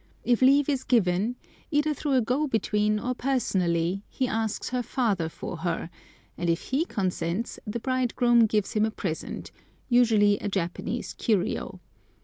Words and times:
If 0.23 0.41
leave 0.41 0.67
is 0.67 0.83
given, 0.83 1.35
either 1.69 1.93
through 1.93 2.13
a 2.13 2.21
"go 2.21 2.47
between" 2.47 2.97
or 2.99 3.13
personally, 3.13 4.03
he 4.09 4.27
asks 4.27 4.69
her 4.69 4.81
father 4.81 5.29
for 5.29 5.57
her, 5.57 5.91
and 6.39 6.49
if 6.49 6.59
he 6.59 6.85
consents 6.85 7.59
the 7.67 7.79
bridegroom 7.79 8.47
gives 8.47 8.71
him 8.73 8.83
a 8.85 8.89
present, 8.89 9.51
usually 9.89 10.39
a 10.39 10.49
Japanese 10.49 11.13
"curio." 11.13 11.81